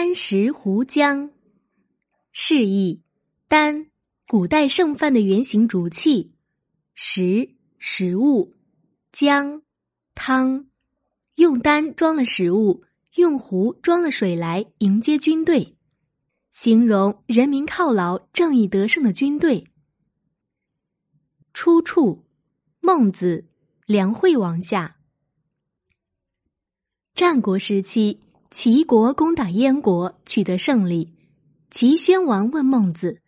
[0.00, 1.30] 箪食湖浆，
[2.32, 3.02] 释义：
[3.50, 3.90] 箪，
[4.26, 6.30] 古代盛饭的圆形竹器；
[6.94, 8.54] 食，食物；
[9.12, 9.60] 浆，
[10.14, 10.70] 汤。
[11.34, 12.82] 用箪装了食物，
[13.16, 15.76] 用壶装了水来迎接军队，
[16.50, 19.66] 形容人民犒劳、正义得胜的军队。
[21.52, 22.24] 出处：
[22.80, 23.44] 孟子，
[23.84, 24.96] 梁惠王下。
[27.14, 28.18] 战国时期，
[28.50, 31.14] 齐国攻打燕国，取得胜利。
[31.70, 33.20] 齐宣王问孟子：“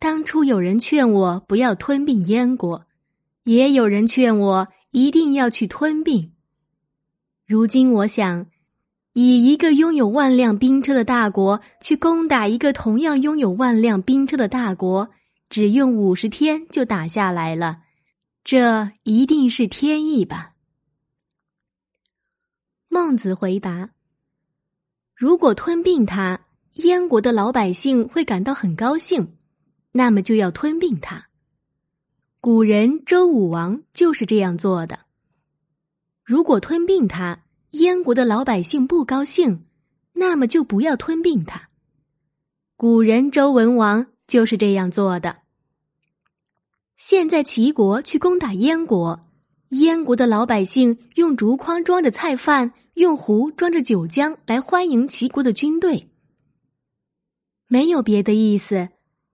[0.00, 2.84] 当初有人劝我不要吞并燕国，
[3.44, 6.32] 也有人劝我一定要去吞并。
[7.46, 8.46] 如今我想，
[9.12, 15.10] 以一个拥有万辆兵车的大国去攻打一个同样拥有万辆兵车的大国，
[15.48, 17.82] 只用五十天就打下来了，
[18.42, 20.54] 这一定是天意吧。”
[22.92, 23.90] 孟子回答
[25.20, 29.36] ：“如果吞并他，燕国的老百姓会感到很高兴，
[29.92, 31.26] 那么就要吞并他。
[32.40, 35.00] 古人周武王就是这样做的。
[36.24, 39.66] 如果吞并他，燕国的老百姓不高兴，
[40.14, 41.68] 那么就不要吞并他。
[42.78, 45.40] 古人周文王就是这样做的。
[46.96, 49.26] 现在齐国去攻打燕国，
[49.68, 56.10] 燕国的老百姓用竹筐装着菜饭。”用壶装着酒浆来欢迎齐国的军队，
[57.66, 58.90] 没有别的意思，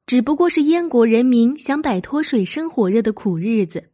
[0.07, 3.91] 只不过是燕国人民想摆脱水深火热的苦日子。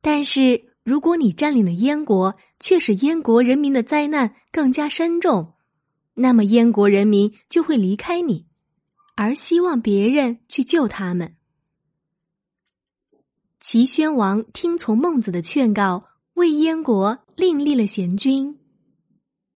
[0.00, 5.54] 但是，如果你占领了燕国，却使燕国人民的灾难更加深重，
[6.14, 8.46] 那么燕国人民就会离开你，
[9.16, 11.34] 而希望别人去救他们。
[13.58, 16.04] 齐宣王听从孟子的劝告，
[16.34, 18.59] 为燕国另立了贤君。